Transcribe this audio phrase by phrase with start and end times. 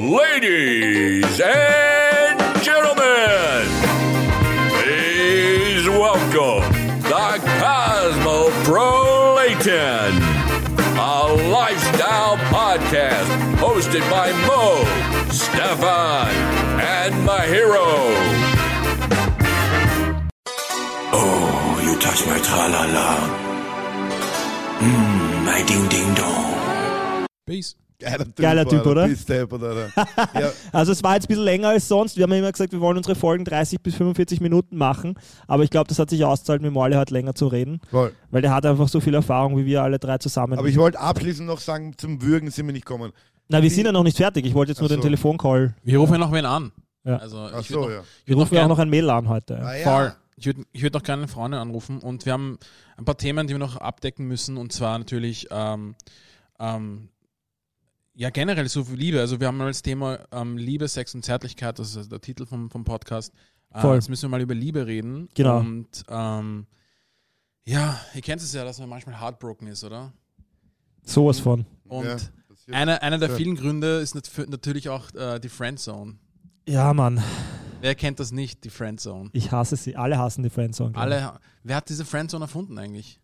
[0.00, 3.68] Ladies and gentlemen,
[4.70, 6.64] please welcome
[7.02, 10.12] the Cosmo Cosmoprolaton,
[10.96, 13.28] a lifestyle podcast
[13.58, 14.84] hosted by Mo,
[15.30, 16.30] Stefan,
[16.80, 17.92] and Mahiro.
[21.12, 23.16] Oh, you touch my tra-la-la.
[24.78, 27.26] Mmm, my ding-ding-dong.
[27.46, 27.76] Peace.
[28.00, 29.08] Geiler Typ, Geiler Typ, oder?
[29.08, 29.90] Deppert, Alter.
[30.40, 32.16] ja, Also es war jetzt ein bisschen länger als sonst.
[32.16, 35.14] Wir haben ja immer gesagt, wir wollen unsere Folgen 30 bis 45 Minuten machen.
[35.46, 37.80] Aber ich glaube, das hat sich ausgezahlt, mit Morley hat länger zu reden.
[37.90, 38.12] voll.
[38.30, 40.58] Weil der hat einfach so viel Erfahrung, wie wir alle drei zusammen.
[40.58, 43.12] Aber ich wollte abschließend noch sagen, zum Würgen sind wir nicht gekommen.
[43.48, 44.46] Na, wir sind ja noch nicht fertig.
[44.46, 45.08] Ich wollte jetzt nur Ach den so.
[45.08, 45.74] Telefoncall.
[45.82, 46.72] Wir rufen ja noch wen an.
[47.04, 47.16] Ja.
[47.16, 47.96] Also Ach so, ja.
[47.96, 49.58] noch, ich Wir rufen ja auch noch ein Mail an heute.
[49.60, 49.82] Ah, ja.
[49.84, 50.12] Voll.
[50.36, 52.58] Ich würde ich würd noch gerne eine Freundin anrufen und wir haben
[52.96, 55.94] ein paar Themen, die wir noch abdecken müssen und zwar natürlich ähm,
[56.58, 57.08] ähm,
[58.14, 59.20] ja generell so viel Liebe.
[59.20, 62.46] Also wir haben mal das Thema ähm, Liebe, Sex und Zärtlichkeit, das ist der Titel
[62.46, 63.32] vom, vom Podcast.
[63.72, 63.94] Äh, Voll.
[63.94, 65.28] Jetzt müssen wir mal über Liebe reden.
[65.34, 65.58] Genau.
[65.60, 66.66] Und ähm,
[67.64, 70.12] ja, ihr kennt es ja, dass man manchmal heartbroken ist, oder?
[71.04, 71.66] Sowas von.
[71.88, 72.16] Und Ja,
[72.72, 76.16] einer, einer der vielen Gründe ist nat- natürlich auch äh, die Friendzone.
[76.68, 77.22] Ja, Mann.
[77.80, 79.30] Wer kennt das nicht, die Friendzone?
[79.32, 79.96] Ich hasse sie.
[79.96, 80.94] Alle hassen die Friendzone.
[80.96, 83.20] Alle, wer hat diese Friendzone erfunden eigentlich?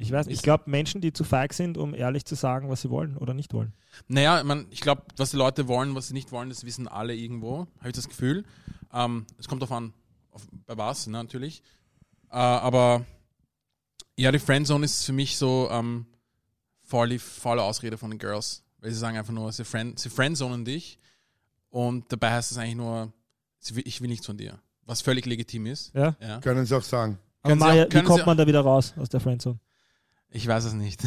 [0.00, 2.80] Ich weiß, ich Ist- glaube, Menschen, die zu feig sind, um ehrlich zu sagen, was
[2.80, 3.74] sie wollen oder nicht wollen.
[4.08, 7.14] Naja, man, ich glaube, was die Leute wollen, was sie nicht wollen, das wissen alle
[7.14, 8.44] irgendwo, habe ich das Gefühl.
[8.92, 9.92] Ähm, es kommt darauf an,
[10.30, 11.62] auf, bei was, ne, natürlich.
[12.30, 13.04] Äh, aber
[14.16, 16.06] ja, die Friendzone ist für mich so ähm,
[16.82, 18.62] voll die faule Ausrede von den Girls.
[18.78, 20.98] Weil sie sagen einfach nur, sie, friend, sie friendzonen dich
[21.68, 23.12] und dabei heißt es eigentlich nur,
[23.58, 24.58] sie will, ich will nichts von dir.
[24.86, 25.94] Was völlig legitim ist.
[25.94, 26.16] Ja?
[26.20, 26.40] Ja.
[26.40, 27.18] Können Sie auch sagen.
[27.42, 29.58] Aber Maja, auch- wie kommt man da wieder raus aus der Friendzone?
[30.32, 31.00] Ich weiß es nicht.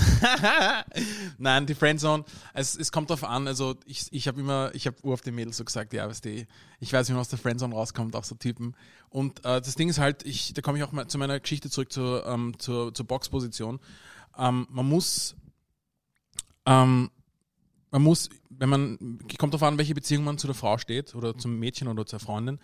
[1.38, 4.98] Nein, die Friendzone, es, es kommt darauf an, also ich, ich habe immer, ich habe
[5.04, 6.46] auf die Mädels so gesagt, ja, weißt du,
[6.82, 8.76] ich weiß, wie man aus der Friendzone rauskommt, auch so Typen.
[9.10, 11.70] Und äh, das Ding ist halt, ich, da komme ich auch mal zu meiner Geschichte
[11.70, 13.80] zurück zur, ähm, zur, zur Boxposition.
[14.38, 15.36] Ähm, man muss,
[16.66, 17.10] ähm,
[17.92, 21.38] man muss, wenn man, kommt darauf an, welche Beziehung man zu der Frau steht oder
[21.38, 22.60] zum Mädchen oder zur Freundin.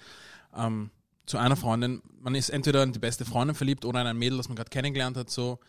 [0.53, 0.90] Ähm,
[1.26, 4.38] zu einer Freundin, man ist entweder in die beste Freundin verliebt oder in ein Mädel,
[4.38, 5.59] das man gerade kennengelernt hat, so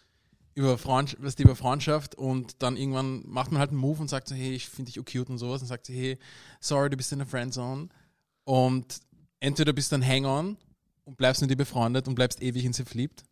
[0.54, 4.28] über Freundschaft, was über Freundschaft und dann irgendwann macht man halt einen Move und sagt
[4.28, 6.18] so, hey, ich finde dich auch cute und sowas und sagt so, hey,
[6.60, 7.88] sorry, du bist in der Friendzone
[8.44, 9.00] und
[9.38, 10.56] entweder bist du ein Hang-on
[11.04, 13.22] und bleibst mit ihr befreundet und bleibst ewig in sie verliebt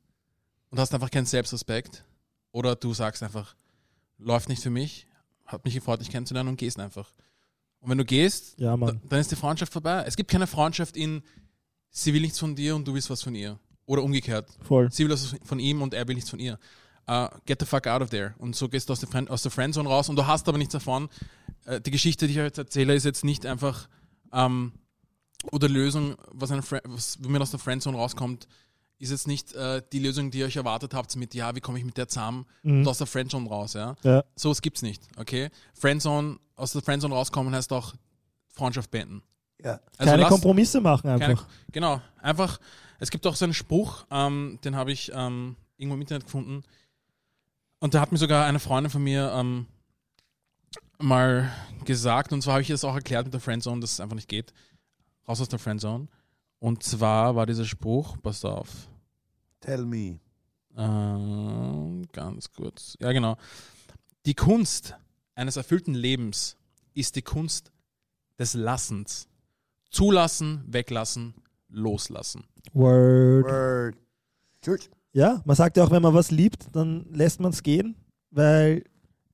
[0.71, 2.05] und hast einfach keinen Selbstrespekt
[2.53, 3.55] oder du sagst einfach,
[4.19, 5.07] läuft nicht für mich,
[5.45, 7.13] hat mich gefreut, dich kennenzulernen und gehst einfach.
[7.81, 10.05] Und wenn du gehst, Ja, dann ist die Freundschaft vorbei.
[10.07, 11.23] Es gibt keine Freundschaft in,
[11.91, 13.59] sie will nichts von dir und du willst was von ihr.
[13.87, 14.51] Oder umgekehrt.
[14.63, 14.91] Voll.
[14.93, 16.59] Sie will was von ihm und er will nichts von ihr.
[17.09, 18.35] Uh, get the fuck out of there.
[18.39, 20.59] Und so gehst du aus der, Friend, aus der Friendzone raus und du hast aber
[20.59, 21.09] nichts davon.
[21.65, 23.89] Äh, die Geschichte, die ich jetzt erzähle, ist jetzt nicht einfach
[24.33, 24.73] ähm,
[25.53, 28.47] oder die Lösung, was, eine was wie man aus der Friendzone rauskommt,
[28.99, 31.79] ist jetzt nicht äh, die Lösung, die ihr euch erwartet habt mit, ja, wie komme
[31.79, 32.81] ich mit der zusammen Mhm.
[32.81, 33.95] und aus der Friendzone raus, ja.
[34.03, 34.25] Ja.
[34.35, 35.49] So was gibt's nicht, okay?
[35.75, 37.95] Friendzone, aus der Friendzone rauskommen heißt auch
[38.51, 39.23] Freundschaft beenden.
[39.65, 39.81] Ja.
[39.97, 41.47] Also Keine lasst- Kompromisse machen keine, einfach.
[41.73, 42.59] genau, einfach,
[42.99, 46.65] es gibt auch so einen Spruch, ähm, den habe ich ähm, irgendwo im Internet gefunden.
[47.81, 49.67] Und da hat mir sogar eine Freundin von mir ähm,
[50.99, 51.51] mal
[51.85, 54.17] gesagt, und zwar habe ich ihr das auch erklärt mit der Friendzone, dass es einfach
[54.17, 54.53] nicht geht.
[55.29, 56.09] Raus aus der Friendzone.
[56.59, 58.69] Und zwar war dieser Spruch, passt auf,
[59.61, 60.19] Tell me.
[60.77, 62.97] äh, ganz kurz.
[63.01, 63.37] Ja, genau.
[64.27, 64.97] Die Kunst
[65.35, 66.57] eines erfüllten Lebens
[66.95, 67.71] ist die Kunst
[68.39, 69.29] des Lassens.
[69.91, 71.35] Zulassen, weglassen,
[71.69, 72.45] loslassen.
[72.73, 73.45] Word.
[73.47, 73.97] Word.
[74.63, 74.91] Church.
[75.13, 77.97] Ja, man sagt ja auch, wenn man was liebt, dann lässt man es gehen,
[78.31, 78.85] weil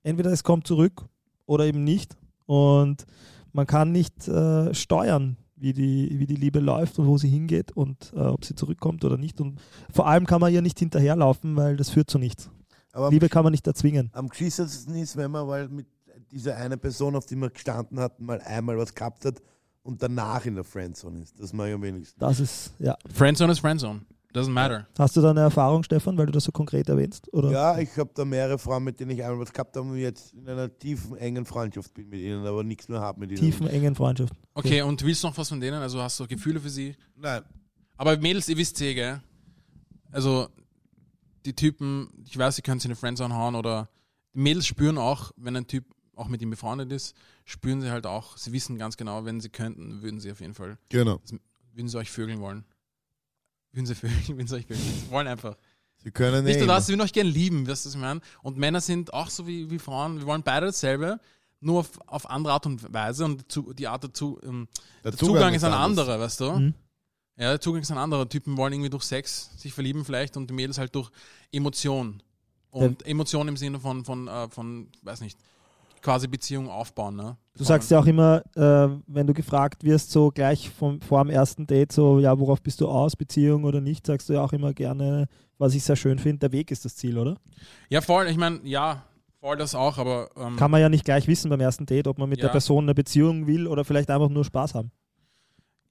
[0.03, 1.05] entweder es kommt zurück
[1.47, 2.17] oder eben nicht.
[2.47, 3.07] Und
[3.53, 7.73] man kann nicht äh, steuern, wie die, wie die Liebe läuft und wo sie hingeht
[7.73, 9.41] und äh, ob sie zurückkommt oder nicht.
[9.41, 9.61] Und
[9.93, 12.51] vor allem kann man ihr nicht hinterherlaufen, weil das führt zu nichts.
[12.93, 14.11] Aber Liebe kann man nicht erzwingen.
[14.13, 15.87] am geschissensten ist, wenn man weil mit
[16.31, 19.43] dieser eine Person, auf die man gestanden hat, mal einmal was gehabt hat
[19.83, 21.39] und danach in der Friendzone ist.
[21.39, 22.19] Das mache ich am wenigsten.
[22.21, 22.97] Das ist, ja.
[23.13, 24.03] Friendzone ist Friendzone.
[24.35, 24.87] Doesn't matter.
[24.99, 27.33] Hast du da eine Erfahrung, Stefan, weil du das so konkret erwähnst?
[27.33, 27.53] Oder?
[27.53, 30.35] Ja, ich habe da mehrere Frauen, mit denen ich einmal was gehabt habe und jetzt
[30.35, 33.39] in einer tiefen, engen Freundschaft bin mit ihnen, aber nichts mehr habe mit ihnen.
[33.41, 34.33] Tiefen, engen Freundschaft.
[34.55, 35.81] Okay, und willst du noch was von denen?
[35.81, 36.97] Also hast du Gefühle für sie?
[37.15, 37.43] Nein.
[37.97, 39.23] Aber Mädels, ihr wisst eh, gell?
[40.11, 40.49] Also,
[41.47, 43.89] die Typen, ich weiß, sie können sie in eine Friendzone hauen oder
[44.33, 45.85] Mädels spüren auch, wenn ein Typ
[46.17, 47.15] auch mit ihm befreundet ist,
[47.45, 50.55] spüren sie halt auch, sie wissen ganz genau, wenn sie könnten, würden sie auf jeden
[50.55, 51.21] Fall, Genau.
[51.73, 52.65] würden sie euch vögeln wollen.
[53.75, 54.81] Würden sie vögeln, würden sie euch vögeln.
[54.83, 55.57] Sie wollen einfach.
[56.03, 58.01] Sie können Nicht eh nur das, sie würden euch gern lieben, weißt du, was ich
[58.01, 58.21] meine?
[58.43, 61.19] Und Männer sind auch so wie, wie Frauen, wir wollen beide dasselbe,
[61.61, 64.69] nur auf, auf andere Art und Weise und zu, die Art dazu, ähm,
[65.03, 66.53] Der, der Zugang, ist ein anderer, weißt du?
[66.53, 66.75] Mhm.
[67.37, 68.29] Ja, der Zugang ist ein anderer.
[68.29, 71.11] Typen wollen irgendwie durch Sex sich verlieben vielleicht und die Mädels halt durch
[71.51, 72.23] Emotion.
[72.71, 75.39] Und Emotion im Sinne von, von, äh, von, weiß nicht,
[76.05, 77.37] quasi Beziehung aufbauen, ne?
[77.57, 81.31] Du sagst ja auch immer, äh, wenn du gefragt wirst, so gleich vom, vor dem
[81.31, 84.53] ersten Date, so, ja, worauf bist du aus, Beziehung oder nicht, sagst du ja auch
[84.53, 85.27] immer gerne,
[85.59, 87.37] was ich sehr schön finde, der Weg ist das Ziel, oder?
[87.89, 88.27] Ja, voll.
[88.27, 89.03] Ich meine, ja,
[89.41, 92.19] voll das auch, aber ähm, Kann man ja nicht gleich wissen beim ersten Date, ob
[92.19, 92.47] man mit Ja.
[92.47, 94.91] der Person eine Beziehung will oder vielleicht einfach nur Spaß haben.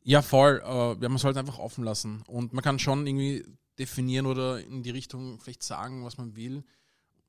[0.04, 0.62] ja, voll.
[0.66, 2.24] Äh, ja, man sollte einfach offen lassen.
[2.28, 3.44] Und man kann schon irgendwie
[3.80, 6.64] definieren oder in die Richtung vielleicht sagen, was man will.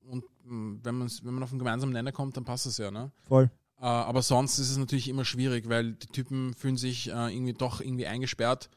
[0.09, 2.91] Und mh, wenn, man's, wenn man auf einen gemeinsamen Nenner kommt, dann passt es ja,
[2.91, 3.11] ne?
[3.29, 3.51] Voll.
[3.81, 7.53] Äh, aber sonst ist es natürlich immer schwierig, weil die Typen fühlen sich äh, irgendwie
[7.55, 8.71] doch irgendwie eingesperrt.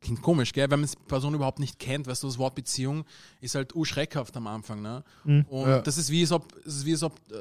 [0.00, 0.70] Klingt komisch, gell?
[0.70, 3.04] Wenn man die Person überhaupt nicht kennt, weißt du, das Wort Beziehung
[3.42, 5.04] ist halt urschreckhaft am Anfang, ne?
[5.24, 5.44] Mhm.
[5.48, 5.80] Und Ja.
[5.80, 7.34] das ist wie, als ob, es ist wie als ob, äh,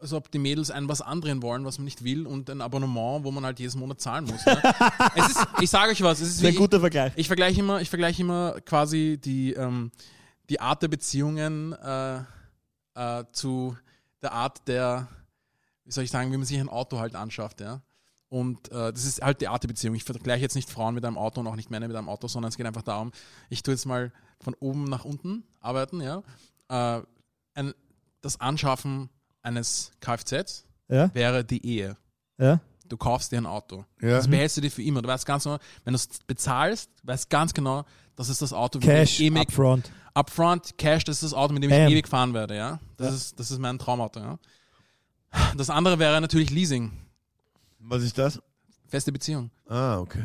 [0.00, 3.22] als ob die Mädels ein was andrehen wollen, was man nicht will und ein Abonnement,
[3.24, 4.44] wo man halt jedes Monat zahlen muss.
[4.44, 4.60] Ne?
[5.14, 7.12] es ist, ich sage euch was, es ist Das ist ein wie, guter Vergleich.
[7.14, 9.90] ich vergleiche immer, ich vergleiche immer quasi die, ähm,
[10.48, 12.18] die Art der Beziehungen äh,
[12.94, 13.76] äh, zu
[14.22, 15.08] der Art der,
[15.84, 17.82] wie soll ich sagen, wie man sich ein Auto halt anschafft, ja.
[18.30, 19.94] Und äh, das ist halt die Art der Beziehung.
[19.94, 22.28] Ich vergleiche jetzt nicht Frauen mit einem Auto und auch nicht Männer mit einem Auto,
[22.28, 23.10] sondern es geht einfach darum,
[23.48, 26.22] ich tue jetzt mal von oben nach unten arbeiten, ja.
[26.68, 27.02] Äh,
[27.54, 27.72] ein,
[28.20, 29.08] das Anschaffen
[29.42, 31.12] eines Kfz Ja?
[31.14, 31.96] wäre die Ehe.
[32.36, 32.60] Ja?
[32.86, 33.84] Du kaufst dir ein Auto.
[34.00, 34.10] Ja.
[34.10, 35.02] Das behältst du dir für immer.
[35.02, 37.84] Du weißt ganz genau, wenn du es bezahlst, weißt ganz genau,
[38.18, 39.90] das ist das Auto, mit Cash, dem ich ewig, upfront.
[40.12, 41.90] upfront, Cash, das ist das Auto, mit dem ich Bam.
[41.92, 42.80] ewig fahren werde, ja.
[42.96, 44.38] Das, Ist, das ist mein Traumauto, ja.
[45.56, 46.90] Das andere wäre natürlich Leasing.
[47.78, 48.40] Was ist das?
[48.88, 49.50] Feste Beziehung.
[49.68, 50.24] Ah, okay.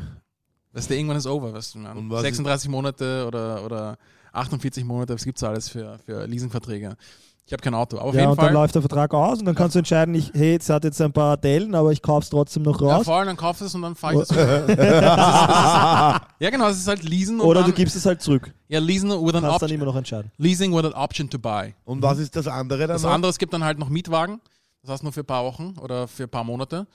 [0.71, 1.95] Weißt du, irgendwann ist over, weißt du, man.
[1.97, 3.97] Und was 36 Monate oder, oder
[4.31, 6.97] 48 Monate, was gibt's alles für, für Leasingverträge?
[7.45, 8.53] Ich habe kein Auto, aber auf Ja, jeden und dann Fall.
[8.53, 11.11] läuft der Vertrag aus und dann kannst du entscheiden, ich, hey, jetzt hat jetzt ein
[11.11, 13.05] paar Dellen, aber ich kauf's trotzdem noch Ja, raus.
[13.05, 14.27] voll, dann kaufst du es und dann fahr ich das.
[14.29, 17.97] das, ist, das ist, ja, genau, das ist halt Leasen und oder dann, du gibst
[17.97, 18.53] es halt zurück.
[18.69, 19.71] ja, Leasen with an Kannst dann option.
[19.71, 20.31] immer noch entscheiden.
[20.37, 21.73] Leasing with an option to buy.
[21.83, 22.89] Und was ist das andere dann?
[22.95, 23.11] Das noch?
[23.11, 24.39] andere, es gibt dann halt noch Mietwagen.
[24.81, 26.87] Das heißt nur für ein paar Wochen oder für ein paar Monate.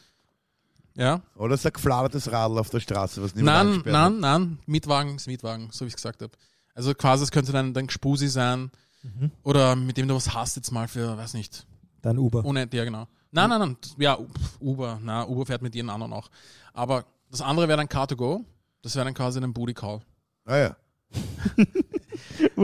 [0.95, 1.21] Ja.
[1.37, 4.59] Oder ist ein gefladertes Radl auf der Straße, was niemand Nein, nein, nein.
[4.67, 6.33] Mietwagen ist Mietwagen, so wie ich es gesagt habe.
[6.75, 8.71] Also quasi, es könnte dann dein Gspusi sein
[9.17, 9.31] Mhm.
[9.43, 11.67] oder mit dem du was hast jetzt mal für, weiß nicht,
[12.03, 12.45] Dein Uber.
[12.45, 13.07] ohne, ja genau.
[13.31, 13.77] Nein, nein, nein.
[13.99, 14.19] Ja,
[14.61, 16.29] Uber, na, Uber fährt mit jedem anderen auch.
[16.73, 18.43] Aber das andere wäre dann Car2Go.
[18.81, 20.01] Das wäre dann quasi ein Booty Call.
[20.47, 20.77] Ah ja.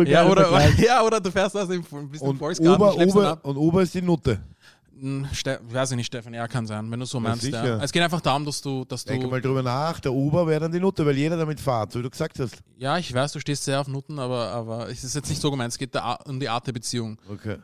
[0.06, 3.44] Ja oder, ja, oder du fährst also im, bist im Und Volksgarten, Uber, Uber, ab.
[3.44, 4.40] und Uber ist die Nutte.
[4.98, 7.44] Hm, Ste weiß ich nicht, Stefan, ja, kann sein, wenn du so Ja, meinst.
[7.44, 7.82] Ja.
[7.82, 9.30] Es geht einfach darum, dass du, dass Denke du.
[9.30, 12.04] mal drüber nach, der Uber wäre dann die Nutte, weil jeder damit fährt, so wie
[12.04, 12.56] du gesagt hast.
[12.76, 15.50] Ja, ich weiß, du stehst sehr auf Nutten, aber, aber es ist jetzt nicht so
[15.50, 15.72] gemeint.
[15.72, 17.18] Es geht da um die Art der Beziehung.
[17.28, 17.58] Okay,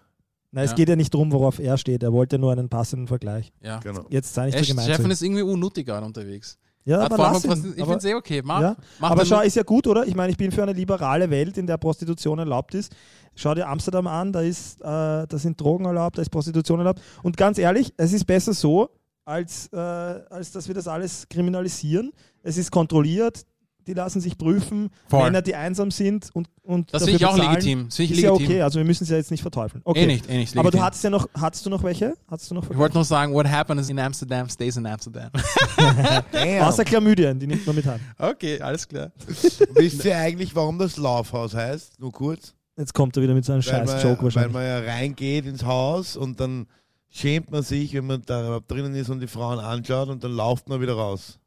[0.53, 0.77] Nein, es Ja.
[0.77, 2.03] geht ja nicht darum, worauf er steht.
[2.03, 3.53] Er wollte nur einen passenden Vergleich.
[3.63, 3.79] Ja.
[3.79, 4.05] genau.
[4.11, 4.87] Jetzt sei nicht so gemein.
[4.87, 6.59] zu Stefan ist irgendwie unnuttig gerade unterwegs.
[6.85, 7.75] Ja, aber lass ihn.
[7.77, 8.43] ich finde es eh okay.
[8.45, 8.77] Mach, ja.
[8.99, 10.07] mach aber schau, ist ja gut, oder?
[10.07, 12.93] Ich meine, ich bin für eine liberale Welt, in der Prostitution erlaubt ist.
[13.35, 17.01] Schau dir Amsterdam an, da, ist, äh, da sind Drogen erlaubt, da ist Prostitution erlaubt.
[17.23, 18.91] Und ganz ehrlich, es ist besser so,
[19.25, 22.13] als, äh, als dass wir das alles kriminalisieren.
[22.43, 23.45] Es ist kontrolliert,
[23.91, 24.91] die lassen sich prüfen.
[25.09, 25.25] Voll.
[25.25, 27.85] Männer, die einsam sind und, und das dafür finde ich auch bezahlen, legitim.
[27.87, 28.47] Das Ist ich ja legitim.
[28.47, 29.83] okay, also wir müssen es ja jetzt nicht verteufeln.
[29.85, 30.05] Okay.
[30.05, 30.57] Eh nicht, eh nicht.
[30.57, 30.85] Aber du legitim.
[30.85, 32.15] hattest ja noch, hattest du noch welche?
[32.31, 35.31] Hattest du noch Ich wollte nur sagen, what happens in Amsterdam stays in Amsterdam.
[36.61, 38.01] Außer Chlamydien, die nimmt man mit heim.
[38.19, 39.11] okay, alles klar.
[39.75, 41.99] Wisst ihr eigentlich, warum das Laufhaus heißt?
[42.01, 42.55] Nur kurz.
[42.77, 44.53] Jetzt kommt er wieder mit seinem Weil scheiß man, Joke weil wahrscheinlich.
[44.53, 46.67] man ja reingeht ins Haus und dann
[47.11, 50.33] schämt man sich, wenn man da überhaupt drinnen ist und die Frauen anschaut und dann
[50.33, 51.39] lauft man wieder raus.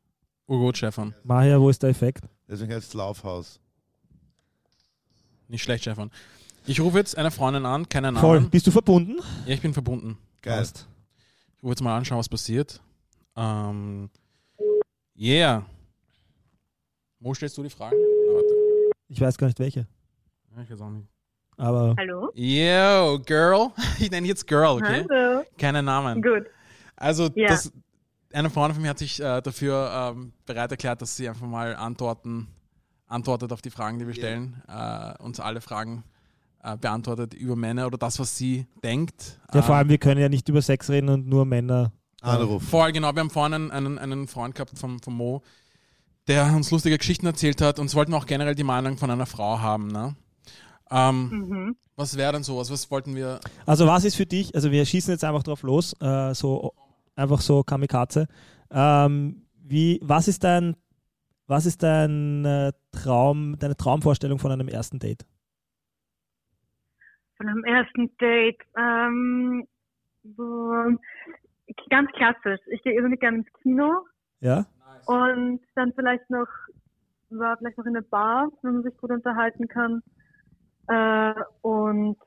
[0.47, 1.15] Urgut, Stefan.
[1.23, 2.25] Maja, wo ist der Effekt?
[2.47, 3.59] Deswegen heißt es Laufhaus.
[5.47, 6.11] Nicht schlecht, Stefan.
[6.65, 8.37] Ich rufe jetzt eine Freundin an, keinen Voll.
[8.39, 8.49] Namen.
[8.49, 9.17] Bist du verbunden?
[9.45, 10.17] Ja, ich bin verbunden.
[10.41, 10.57] Geil.
[10.57, 10.87] Passt.
[11.57, 12.81] Ich rufe jetzt mal anschauen, was passiert.
[13.35, 14.09] Ähm,
[15.17, 15.65] yeah.
[17.19, 17.95] Wo stellst du die Fragen?
[17.97, 18.91] Ah, warte.
[19.09, 19.87] Ich weiß gar nicht welche.
[20.55, 21.07] Ja, ich weiß auch nicht.
[21.57, 22.31] Aber Hallo?
[22.33, 23.69] Yo, Girl.
[23.99, 25.05] Ich nenne jetzt Girl, okay?
[25.09, 25.43] Hallo.
[25.57, 26.21] Keine Namen.
[26.21, 26.45] Gut.
[26.95, 27.47] Also, Ja.
[27.49, 27.71] das,
[28.33, 31.75] eine Freundin von mir hat sich äh, dafür ähm, bereit erklärt, dass sie einfach mal
[31.75, 32.47] antworten,
[33.07, 34.61] antwortet auf die Fragen, die wir stellen.
[34.67, 36.03] Äh, uns alle Fragen
[36.63, 39.39] äh, beantwortet über Männer oder das, was sie denkt.
[39.53, 41.91] ja, vor Ähm, allem, wir können ja nicht über Sex reden und nur Männer.
[42.21, 42.63] Anruf.
[42.63, 43.13] Voll, genau.
[43.13, 45.41] Wir haben vorhin einen, einen, einen Freund gehabt vom, vom Mo,
[46.27, 47.79] der uns lustige Geschichten erzählt hat.
[47.79, 49.87] Und wollten auch generell die Meinung von einer Frau haben.
[49.89, 50.15] Ne?
[50.89, 51.75] Ähm, Mhm.
[51.95, 52.71] Was wäre denn sowas?
[52.71, 53.39] Was wollten wir?
[53.67, 56.73] Also was ist für dich, also wir schießen jetzt einfach drauf los, äh, so
[57.15, 58.27] einfach so Kamikaze.
[58.71, 60.75] Ähm, wie, was ist dein,
[61.47, 65.25] was ist dein äh, Traum, deine Traumvorstellung von einem ersten Date?
[67.37, 68.59] Von einem ersten Date.
[68.77, 69.67] Ähm,
[70.23, 70.91] boah,
[71.89, 72.59] ganz klassisch.
[72.67, 74.05] Ich gehe irrsinnig gerne ins Kino
[74.39, 74.65] Ja?
[75.05, 76.47] und dann vielleicht noch,
[77.29, 80.03] war vielleicht noch in eine Bar, wenn man sich gut unterhalten kann.
[80.87, 82.17] Äh, und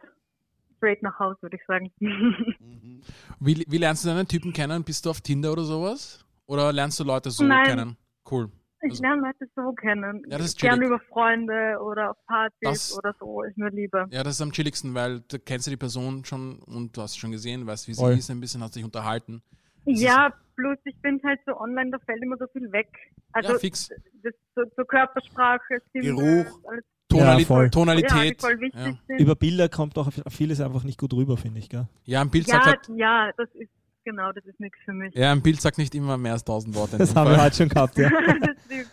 [0.76, 1.90] straight nach Hause, würde ich sagen.
[3.40, 4.83] Wie, wie lernst du deinen Typen kennen?
[4.85, 6.25] Bist du auf Tinder oder sowas?
[6.47, 7.64] Oder lernst du Leute so Nein.
[7.66, 7.97] kennen?
[8.30, 8.50] Cool.
[8.83, 10.23] Ich Also- lerne Leute so kennen.
[10.28, 14.06] Ja, das ist Gerne über Freunde oder auf Partys Das- oder so, ist mir lieber.
[14.11, 17.14] Ja, das ist am chilligsten, weil du kennst ja die Person schon und du hast
[17.14, 18.12] sie schon gesehen, weißt, wie sie Voll.
[18.12, 19.42] ist, ein bisschen hast dich unterhalten.
[19.87, 22.88] Das Ja, plus ich bin halt so online, da fällt immer so viel weg.
[23.33, 23.88] Also ja, fix.
[24.23, 26.04] das, so, so Körpersprache, Stimme,
[26.45, 26.61] Geruch.
[26.68, 27.71] alles, Tonali Ja, voll.
[27.71, 28.41] Tonalität.
[28.41, 28.97] voll wichtig Ja.
[29.07, 29.21] sind.
[29.21, 31.87] Über Bilder kommt auch vieles einfach nicht gut rüber, finde ich, gell?
[32.05, 33.71] ja, ein Bild sagt Ja, halt, ja, das ist
[34.05, 35.15] genau, das ist nichts für mich.
[35.15, 36.99] ja, ein Bild sagt nicht immer mehr als tausend Worte.
[36.99, 37.47] Das haben wir Fall.
[37.47, 38.09] heute schon gehabt, ja.
[38.41, 38.91] das stimmt,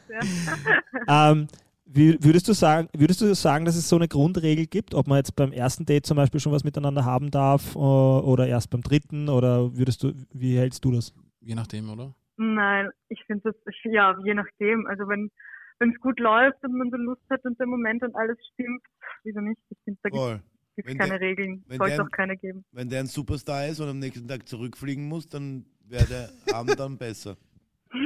[1.07, 1.31] ja.
[1.31, 1.47] ähm,
[1.85, 5.17] wie, würdest, du sagen, würdest du sagen, dass es so eine Grundregel gibt, ob man
[5.17, 8.81] jetzt beim ersten Date zum Beispiel schon was miteinander haben darf äh, oder erst beim
[8.81, 11.13] dritten oder würdest du, wie hältst du das?
[11.41, 12.15] Je nachdem, oder?
[12.37, 14.87] Nein, ich finde das, ja, je nachdem.
[14.87, 15.29] Also wenn
[15.79, 18.81] wenn es gut läuft und man so Lust hat und der Moment und alles stimmt,
[19.23, 19.59] wieso nicht?
[19.69, 20.09] Ich finde, da
[20.75, 21.63] gibt es keine der- Regeln.
[21.69, 22.63] es auch keine geben.
[22.71, 26.79] Wenn der ein Superstar ist und am nächsten Tag zurückfliegen muss, dann wäre der Abend
[26.79, 27.37] dann besser.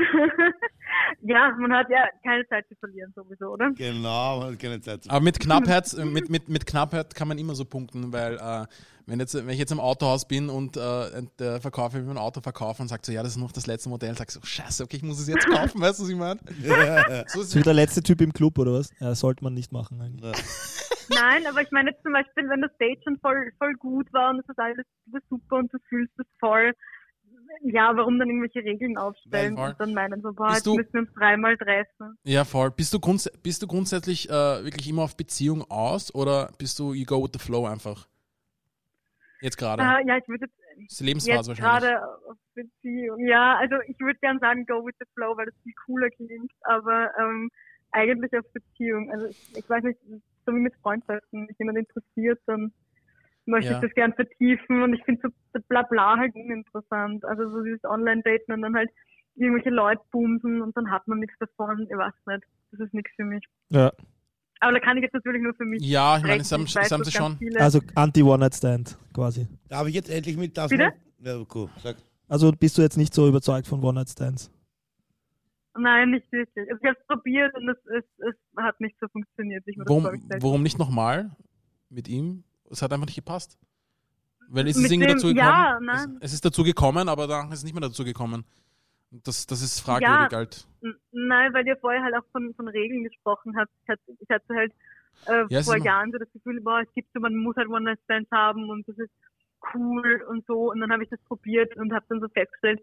[1.21, 3.71] ja, man hat ja keine Zeit zu verlieren sowieso, oder?
[3.75, 7.27] Genau, man hat keine Zeit zu Aber mit Knappheit, äh, mit, mit, mit Knappheit kann
[7.27, 8.65] man immer so punkten, weil äh,
[9.07, 12.17] wenn, jetzt, wenn ich jetzt im Autohaus bin und äh, der Verkäufer will mir ein
[12.17, 14.45] Auto verkaufen und sagt so, ja, das ist noch das letzte Modell, sagst du, so,
[14.45, 16.39] scheiße, okay, ich muss es jetzt kaufen, weißt du, was ich meine?
[17.27, 18.91] So ist So wie der letzte Typ im Club oder was?
[19.00, 20.36] Ja, sollte man nicht machen eigentlich.
[21.09, 24.31] Nein, aber ich meine jetzt zum Beispiel, wenn das Date schon voll, voll gut war
[24.31, 24.86] und es ist alles
[25.29, 26.74] super und du fühlst es voll,
[27.64, 29.70] ja, warum dann irgendwelche Regeln aufstellen Voll.
[29.70, 32.18] und dann meinen so, boah, Bist jetzt du- müssen wir uns dreimal treffen.
[32.24, 32.72] Ja, voll.
[32.72, 36.94] Bist du, grunds bist du grundsätzlich äh, wirklich immer auf Beziehung aus oder bist du
[36.94, 38.08] you go with the flow einfach?
[39.42, 39.84] Jetzt gerade.
[39.84, 40.48] Äh, ja, ich würde
[40.78, 43.20] jetzt Lebensphase jetzt gerade auf Beziehung.
[43.28, 46.52] Ja, also ich würde gern sagen, go with the flow, weil das viel cooler klingt,
[46.62, 47.50] aber ähm,
[47.92, 49.12] eigentlich auf Beziehung.
[49.12, 50.00] Also ich, ich weiß nicht,
[50.46, 52.72] so wie mit Freundschaften, wenn mich jemand interessiert, dann
[53.48, 53.77] möchte Ja.
[53.77, 57.24] ich das gern vertiefen und ich finde so das Blabla halt uninteressant.
[57.25, 58.89] Also so dieses Online-Daten und dann halt
[59.36, 61.88] irgendwelche Leute bumsen und dann hat man nichts davon.
[61.89, 62.44] Ich weiß nicht.
[62.72, 63.44] Das ist nichts für mich.
[63.70, 63.92] Ja.
[64.60, 66.74] Aber da kann ich jetzt natürlich nur für mich Ja, ich meine, das haben, weiß,
[66.74, 67.38] das haben sie schon.
[67.38, 69.48] viele- Also Anti-One-Night-Stand quasi.
[69.70, 70.92] Darf ich jetzt endlich mit das Bitte?
[71.20, 71.70] Ja, cool.
[71.77, 71.96] Sag.
[72.27, 74.51] Also bist du jetzt nicht so überzeugt von One-Night-Stands?
[75.80, 76.68] Nein, nicht wirklich.
[76.72, 80.04] Also ich habe es probiert und es, es, es hat nicht so funktioniert, Warum,
[80.42, 81.30] warum nicht nochmal
[81.89, 82.44] mit ihm?
[82.69, 83.57] Es hat einfach nicht gepasst.
[84.50, 85.38] Weil es ist irgendwie dazu gekommen.
[85.38, 86.17] ja, es, nein.
[86.21, 88.45] es ist dazu gekommen, aber dann ist es nicht mehr dazu gekommen.
[89.12, 90.38] Das, das ist fragwürdig Ja.
[90.38, 90.67] halt.
[91.12, 93.71] Nein, weil ihr vorher halt auch von, von Regeln gesprochen habt.
[93.83, 94.74] Ich hatte, ich hatte halt
[95.27, 97.67] äh, Ja, es vor Jahren so das Gefühl, boah, es gibt so, man muss halt
[97.69, 99.12] One-Night-Stands haben und das ist
[99.74, 100.71] cool und so.
[100.71, 102.81] Und dann habe ich das probiert und habe dann so festgestellt,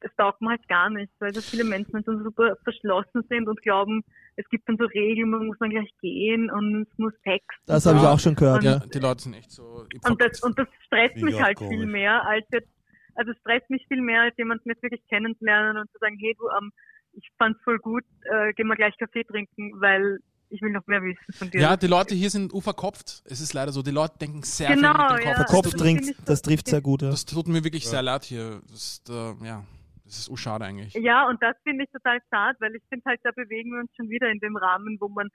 [0.00, 3.48] das taugt mir halt gar nicht, weil so viele Menschen dann so super verschlossen sind
[3.48, 4.02] und glauben,
[4.36, 7.58] es gibt dann so Regeln, man muss dann gleich gehen und es muss Text.
[7.66, 8.78] Das habe ich auch schon gehört, Und- ja.
[8.78, 9.86] Die Leute sind echt so.
[10.08, 11.76] Und das, und das stresst mich halt komisch.
[11.76, 12.68] viel mehr, als jetzt,
[13.14, 16.34] also es stresst mich viel mehr, als jemanden jetzt wirklich kennenzulernen und zu sagen, hey
[16.38, 16.72] du, ähm,
[17.12, 20.18] ich fand's voll gut, äh, gehen wir gleich Kaffee trinken, weil
[20.54, 21.60] ich will noch mehr wissen von dir.
[21.60, 23.22] ja, die Leute hier sind unverkopft.
[23.26, 23.82] Es ist leider so.
[23.82, 25.24] Die Leute denken sehr Genau, viel mit dem Kopf.
[25.24, 25.30] ja.
[25.32, 27.10] Das Verkopft das trinkt, so- das trifft sehr gut, ja.
[27.10, 28.60] Das tut mir wirklich sehr leid hier.
[28.70, 29.64] Das ist, äh, ja,
[30.04, 30.94] das ist urschade eigentlich.
[30.94, 33.90] Ja, und das finde ich total schade, weil ich finde halt, da bewegen wir uns
[33.96, 35.28] schon wieder in dem Rahmen, wo man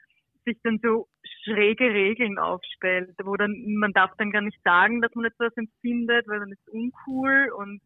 [0.45, 1.07] sich dann so
[1.43, 6.27] schräge Regeln aufstellt, wo dann, man darf dann gar nicht sagen, dass man etwas empfindet,
[6.27, 7.81] weil dann ist es uncool und,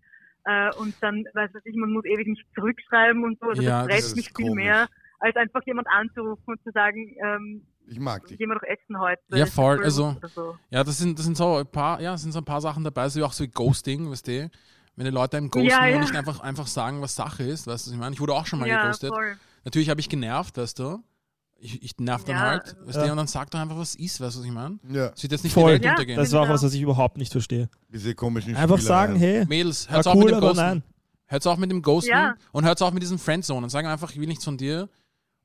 [0.45, 3.47] äh, und dann, weiß ich, man muss ewig nicht zurückschreiben und so.
[3.47, 4.63] Also Ja, das das stresst ist mich viel komisch.
[4.65, 4.87] mehr,
[5.23, 8.37] als einfach jemand anzurufen und zu sagen, ähm, Ich mag dich.
[8.37, 9.21] gehen wir doch essen heute.
[9.29, 10.55] Ja, voll, also- so.
[10.69, 13.07] Ja, das sind, das sind so ein paar, ja, sind so ein paar Sachen dabei,
[13.09, 14.49] so wie auch so wie Ghosting, weißt du?
[14.95, 15.95] Wenn die Leute einem ghosten Ja, ja.
[15.95, 18.13] und nicht einfach, einfach sagen, was Sache ist, weißt du, was ich meine?
[18.13, 19.09] Ich wurde auch schon mal Ja, geghostet.
[19.09, 19.35] voll.
[19.65, 20.99] Natürlich habe ich genervt, weißt du?
[21.57, 23.11] Ich, ich nerv dann Ja, halt, also- weißt du?
[23.11, 24.77] Und dann sag doch einfach, was ist, weißt du, was ich meine?
[24.89, 25.63] Ja, wird jetzt nicht Voll.
[25.63, 26.17] die Welt Ja, untergehen.
[26.17, 26.53] Das war auch Genau.
[26.55, 27.69] was, was ich überhaupt nicht verstehe.
[27.89, 29.37] diese komischen Einfach sagen, Spielereien.
[29.39, 30.57] hey, Mädels, hört's auch cool, mit dem Ghosten.
[30.57, 30.83] nein.
[31.25, 32.35] Hört's auch mit dem Ghosten Ja.
[32.51, 34.89] und hört's auch mit diesem Friendzone und sagen einfach, ich will nichts von dir.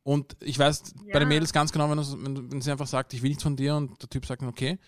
[0.08, 1.18] Und ich weiß bei Ja.
[1.18, 3.76] den Mädels ganz genau, wenn, wenn, wenn sie einfach sagt, ich will nichts von dir
[3.76, 4.78] und der Typ sagt, okay.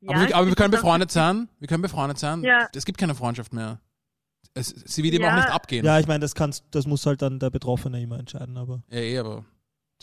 [0.00, 1.48] Ja, aber wir, aber wir können befreundet sein.
[1.60, 2.42] Wir können befreundet sein.
[2.42, 2.66] Ja.
[2.74, 3.80] Es gibt keine Freundschaft mehr.
[4.52, 5.30] Es, sie wird eben Ja.
[5.32, 5.84] auch nicht abgehen.
[5.86, 8.82] Ja, ich meine, das kannst, das muss halt dann der Betroffene immer entscheiden, aber.
[8.90, 9.44] Ja, eh, aber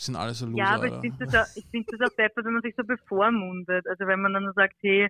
[0.00, 0.58] die sind alle so loser.
[0.58, 1.02] Ja, aber ich Alter.
[1.02, 3.86] finde das, auch- ich find das auch besser, wenn man sich so bevormundet.
[3.86, 5.08] Also wenn man dann so sagt, hey,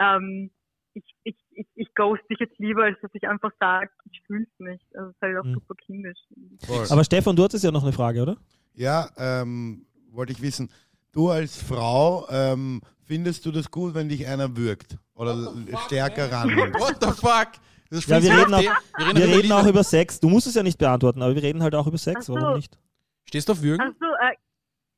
[0.00, 0.50] ähm,
[0.94, 4.48] ich, ich, ich, ich ghost dich jetzt lieber, als dass ich einfach sage, ich fühl's
[4.58, 4.84] nicht.
[4.96, 5.54] Also das ist halt auch Mhm.
[5.54, 6.18] super kindisch.
[6.66, 6.86] Voll.
[6.90, 8.36] Aber Stefan, du hattest ja noch eine Frage, oder?
[8.74, 10.70] Ja, ähm, wollte ich wissen.
[11.12, 14.96] Du als Frau, ähm, findest du das gut, wenn dich einer würgt?
[15.14, 16.74] Oder l- stärker rannimmt?
[16.80, 17.48] What the fuck?
[17.90, 18.70] Das Ja, wir reden, auch, wir
[19.06, 20.18] reden, wir über reden auch über Sex.
[20.18, 22.20] Du musst es ja nicht beantworten, aber wir reden halt auch über Sex.
[22.20, 22.34] Ach so.
[22.34, 22.78] Warum nicht?
[23.26, 23.82] Stehst du auf Würgen?
[23.82, 24.06] Also,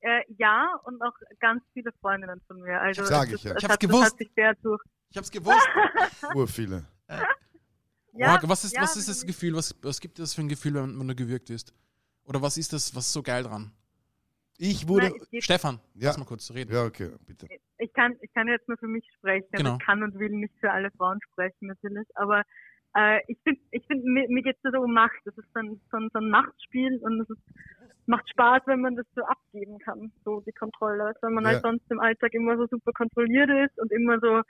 [0.02, 2.80] äh, äh, ja, und auch ganz viele Freundinnen von mir.
[2.80, 3.50] Also, Sag es ich ja.
[3.52, 4.14] Ich es hab's hat, gewusst.
[4.36, 4.80] Das.
[5.10, 5.68] Ich hab's gewusst.
[6.34, 6.84] Ur viele.
[8.16, 9.56] Ja, Org, was ist, ja, was ist das Gefühl?
[9.56, 11.74] Was, was gibt es für ein Gefühl, wenn, wenn du gewürgt wirst?
[12.26, 13.70] Oder was ist das, was ist so geil dran?
[14.56, 15.10] Ich wurde.
[15.10, 16.08] Nein, geht- Stefan, Ja.
[16.08, 16.72] lass mal kurz reden.
[16.72, 17.46] Ja, okay, bitte.
[17.78, 19.46] ich kann, ich kann jetzt nur für mich sprechen.
[19.52, 19.76] Also Genau.
[19.78, 22.06] Ich kann und will nicht für alle Frauen sprechen, natürlich.
[22.14, 22.42] Aber
[22.96, 25.18] äh, ich finde, ich find, mir, mir geht es so um Macht.
[25.24, 27.28] Das ist dann so, ein- so ein Machtspiel und es
[28.06, 31.04] macht Spaß, wenn man das so abgeben kann, so die Kontrolle.
[31.06, 31.50] Also wenn man Ja.
[31.50, 34.40] halt sonst im Alltag immer so super kontrolliert ist und immer so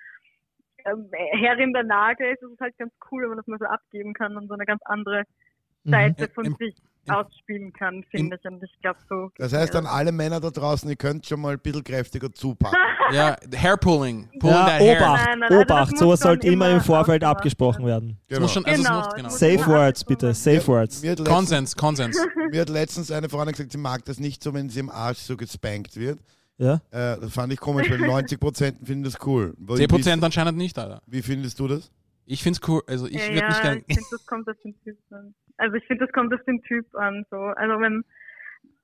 [0.86, 3.64] ähm, Herrin der Lage ist, ist es halt ganz cool, wenn man das mal so
[3.64, 5.24] abgeben kann und so eine ganz andere
[5.84, 5.90] Mhm.
[5.90, 6.76] Seite Im- von im- sich
[7.10, 8.44] ausspielen kann, finde ich.
[8.50, 9.30] Und ich glaube so.
[9.36, 12.78] Das heißt an alle Männer da draußen, ihr könnt schon mal ein bisschen kräftiger zupacken.
[13.12, 14.30] Ja, Hairpulling.
[14.40, 14.78] Pulling Ja.
[14.80, 15.98] Obacht, Nein, nein, also Obacht.
[15.98, 18.16] Sowas sollte immer im Vorfeld abgesprochen werden.
[18.28, 18.96] Es muss schon, also Genau.
[19.04, 19.28] muss, genau.
[19.28, 20.32] Safe Words, bitte.
[20.32, 21.02] Safe Words.
[21.02, 21.36] Mir hat, letztens,
[21.76, 22.18] Konsens, Konsens.
[22.50, 25.18] mir hat letztens eine Freundin gesagt, sie mag das nicht so, wenn sie im Arsch
[25.18, 26.18] so gespankt wird.
[26.56, 26.76] Ja?
[26.92, 29.52] Äh, das fand ich komisch, weil 90% finden das cool.
[29.58, 31.02] Wie- 10% anscheinend nicht, Alter.
[31.06, 31.90] Wie findest du das?
[32.24, 32.80] Ich find's cool.
[32.86, 33.82] Also ich ja, würde mich ja, gerne.
[33.86, 35.34] ich finde, das kommt auf den Typ an.
[35.56, 37.24] Also ich finde, das kommt auf den Typ an.
[37.30, 37.36] So.
[37.36, 38.04] Also wenn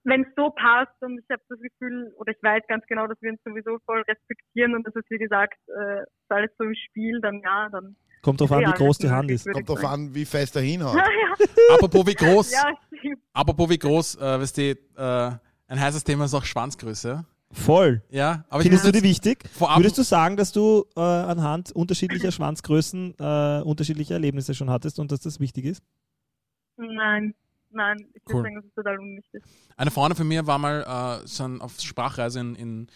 [0.04, 3.20] wenn es so passt und ich habe das Gefühl, oder ich weiß ganz genau, dass
[3.20, 6.74] wir uns sowieso voll respektieren und das ist wie gesagt, äh, ist alles so im
[6.74, 9.50] Spiel, dann ja, dann Kommt drauf an, ja, wie groß die Hand ist.
[9.50, 10.94] Kommt drauf an, wie fest er hinhaut.
[10.94, 12.52] Ja, ja, Apropos wie groß.
[12.52, 13.18] ja, stimmt.
[13.32, 14.76] Apropos wie groß, äh, weißt du, äh,
[15.68, 17.24] ein heißes Thema ist auch Schwanzgröße.
[17.52, 18.02] Voll.
[18.10, 19.48] Ja, aber ich Findest du die wichtig?
[19.52, 25.00] vorab, Würdest du sagen, dass du äh, anhand unterschiedlicher Schwanzgrößen äh, unterschiedliche Erlebnisse schon hattest
[25.00, 25.82] und dass das wichtig ist?
[26.82, 27.34] Nein,
[27.70, 28.42] nein, ich würde Cool.
[28.42, 29.42] sagen, das ist total unwichtig.
[29.76, 32.86] eine Freundin von mir war mal äh, so auf Sprachreise in, in,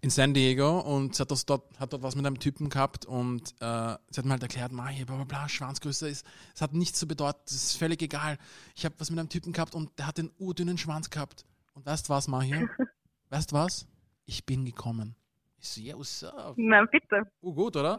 [0.00, 3.06] in San Diego und sie hat, das dort, hat dort was mit einem Typen gehabt
[3.06, 6.60] und äh, sie hat mir halt erklärt, Ma, hier, bla bla bla, Schwanzgröße ist, es
[6.60, 8.38] hat nichts zu bedeuten, das ist völlig egal.
[8.74, 11.44] Ich habe was mit einem Typen gehabt und der hat den urdünnen Schwanz gehabt.
[11.74, 12.68] Und weißt was, Ma, hier?
[13.30, 13.86] weißt was?
[14.26, 15.14] Ich bin gekommen.
[15.58, 16.54] Ich so, yeah, what's up?
[16.56, 17.22] Na, bitte.
[17.40, 17.96] Oh, gut, oder?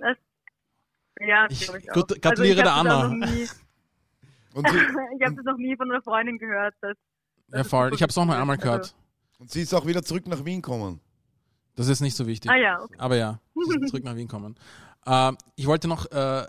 [1.19, 1.95] Ja, Ich glaube ich auch.
[1.95, 3.27] gut- gratuliere also ich der das Anna.
[4.53, 4.77] Und sie,
[5.17, 6.75] ich habe das noch nie von einer Freundin gehört.
[6.81, 6.97] Dass,
[7.51, 7.93] Ja, ist voll.
[7.93, 8.95] Ich habe es auch noch einmal gehört.
[9.39, 10.99] und sie ist auch wieder zurück nach Wien gekommen.
[11.75, 12.51] Das ist nicht so wichtig.
[12.51, 12.95] Ah ja, okay.
[12.97, 13.39] Aber ja,
[13.87, 14.55] zurück nach Wien kommen.
[15.05, 16.47] Ähm, ich wollte noch äh, äh,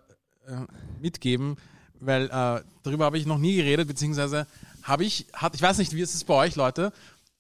[1.01, 1.57] mitgeben,
[2.01, 4.47] weil äh, darüber habe ich noch nie geredet, beziehungsweise
[4.83, 6.93] habe ich, hat, ich weiß nicht, wie ist es bei euch, Leute?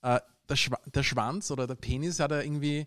[0.03, 2.87] Äh, der, Schwa der Schwanz oder der Penis hat er irgendwie,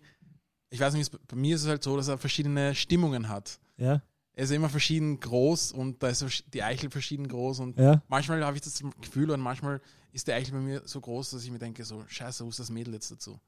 [0.70, 3.60] ich weiß nicht, bei mir ist es halt so, dass er verschiedene Stimmungen hat.
[3.78, 4.02] Ja.
[4.38, 8.04] Er ist immer verschieden groß und da ist die Eichel verschieden groß und Ja.
[8.08, 11.44] manchmal habe ich das Gefühl und manchmal ist der Eichel bei mir so groß, dass
[11.44, 13.40] ich mir denke, so, scheiße, wo ist das Mädel jetzt dazu?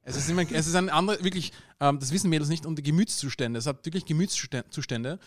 [0.00, 2.82] Es ist, immer, es ist ein anderer, wirklich, ähm, das wissen Mädels nicht, und die
[2.82, 3.58] Gemütszustände.
[3.58, 5.18] Es hat wirklich Gemütszustände.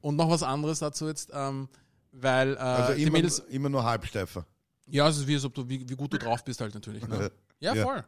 [0.00, 1.68] Und noch was anderes dazu jetzt, ähm,
[2.12, 4.46] weil äh, Also die immer, Mädels, immer nur Halbsteifer.
[4.86, 7.04] ja, es ist wie, als ob du, wie, wie gut du drauf bist halt natürlich.
[7.08, 7.32] Ne?
[7.58, 7.82] Ja, Ja.
[7.82, 8.04] voll.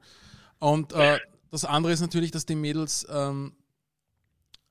[0.60, 1.18] Und äh,
[1.50, 3.54] das andere ist natürlich, dass die Mädels, ähm,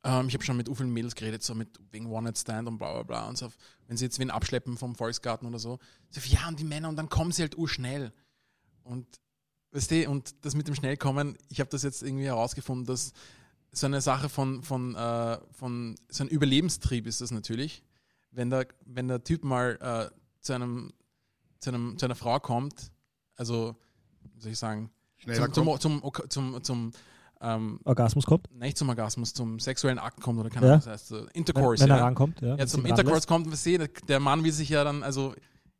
[0.07, 3.03] ähm, ich habe schon mit vielen Mädels geredet, so mit wegen One-Night-Stand und bla bla
[3.03, 3.51] bla und so,
[3.87, 6.95] wenn sie jetzt wen abschleppen vom Volksgarten oder so, so ja, und die Männer, und
[6.95, 8.13] dann kommen sie halt urschnell.
[8.83, 9.05] Und
[9.71, 13.11] weißt du, und das mit dem Schnellkommen, ich habe das jetzt irgendwie herausgefunden, dass
[13.71, 17.83] so eine Sache von, von, äh, von so ein Überlebenstrieb ist das natürlich.
[18.31, 20.93] Wenn der, wenn der Typ mal äh, zu einem,
[21.59, 22.91] zu einem, zu einer Frau kommt,
[23.35, 23.75] also,
[24.35, 25.81] wie soll ich sagen, Schneller zum, kommt.
[25.81, 26.91] zum, zum, zum, zum
[27.41, 30.71] ähm, Orgasmus kommt, nicht zum Orgasmus, zum sexuellen Akt kommt oder keine Ja.
[30.73, 31.83] Ahnung, was heißt, so, wenn, Intercourse.
[31.83, 32.03] wenn er ja.
[32.03, 32.41] rankommt.
[32.41, 34.83] Ja, Ja, wenn zum sie Intercourse kommt, was sehe, der, der Mann will sich ja
[34.83, 35.35] dann, also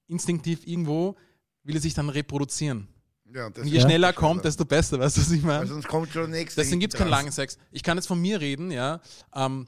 [0.07, 1.15] instinktiv irgendwo,
[1.63, 2.87] will er sich dann reproduzieren.
[3.33, 3.81] Ja, das Und je Ja.
[3.83, 5.59] schneller er kommt, desto besser, weißt du, was ich meine?
[5.61, 6.61] Weil sonst kommt schon der nächste.
[6.61, 7.57] Deswegen gibt es keinen langen Sex.
[7.71, 9.01] Ich kann jetzt von mir reden, ja.
[9.35, 9.67] Ähm,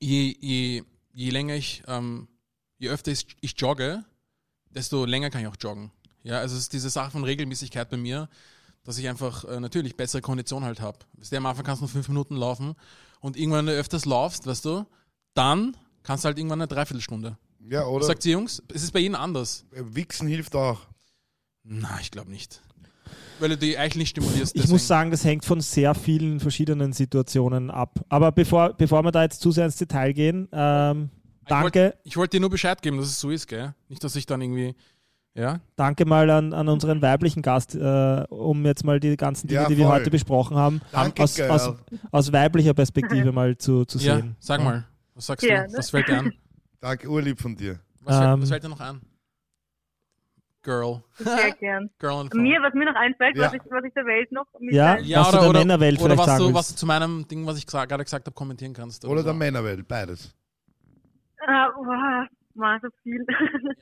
[0.00, 0.82] je, je,
[1.12, 2.28] je länger ich, ähm,
[2.78, 4.04] je öfter ich, ich jogge,
[4.70, 5.90] desto länger kann ich auch joggen.
[6.24, 8.28] Ja, also es ist diese Sache von Regelmäßigkeit bei mir,
[8.88, 10.98] dass ich einfach äh, natürlich bessere Kondition halt habe.
[11.36, 12.74] Am Anfang kannst du nur fünf Minuten laufen
[13.20, 14.86] und irgendwann, wenn du öfters laufst, weißt du,
[15.34, 17.36] dann kannst du halt irgendwann eine Dreiviertelstunde.
[17.68, 18.06] Ja, oder?
[18.06, 18.62] Sagt sie, Jungs?
[18.72, 19.66] Es ist bei jedem anders.
[19.72, 20.80] Wichsen hilft auch.
[21.64, 22.62] Na, ich glaube nicht.
[23.40, 24.54] Weil du die Eichel nicht stimulierst.
[24.56, 24.72] Ich deswegen.
[24.72, 28.00] muss sagen, das hängt von sehr vielen verschiedenen Situationen ab.
[28.08, 31.10] Aber bevor, bevor wir da jetzt zu sehr ins Detail gehen, ähm,
[31.44, 33.74] Ich wollt- danke, Ich wollte dir nur Bescheid geben, dass es so ist, gell?
[33.88, 34.74] Nicht, dass ich dann irgendwie.
[35.38, 35.60] Ja?
[35.76, 39.68] danke mal an, an unseren weiblichen Gast, äh, um jetzt mal die ganzen Dinge, Ja,
[39.68, 41.74] die wir heute besprochen haben, Danke, aus, aus,
[42.10, 44.34] aus weiblicher Perspektive mal zu, zu Ja, sehen.
[44.40, 44.84] sag mal.
[45.14, 45.70] Was sagst Ja, du?
[45.72, 45.78] ne?
[45.78, 46.32] Was fällt dir an?
[46.80, 47.78] Danke, urlieb von dir.
[48.02, 48.42] Was, fällt, Ähm.
[48.42, 49.00] was fällt dir noch an?
[50.62, 51.02] Girl.
[51.18, 51.88] Sehr gern.
[51.98, 52.42] Girl phone.
[52.42, 53.46] Mir, was mir noch einfällt, Ja.
[53.46, 54.60] was, ich, was ich der Welt noch Ja,
[54.96, 56.74] mitteilen ja, was du oder, der oder, Männerwelt oder vielleicht was, sagen du, was du
[56.74, 59.04] zu meinem Ding, was ich gerade gesagt habe, kommentieren kannst.
[59.04, 59.26] Oder so.
[59.26, 60.34] der Männerwelt, beides.
[61.40, 61.46] Äh,
[61.76, 62.26] wow,
[62.58, 63.24] war so viel.